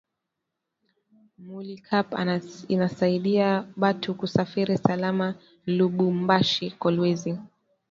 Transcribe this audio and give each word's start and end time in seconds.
Mulykap 1.45 2.15
inasaidia 2.71 3.61
batu 3.79 4.13
kusafiri 4.15 4.77
salama 4.77 5.35
lubumbashi 5.67 6.71
kolwezi 6.71 7.33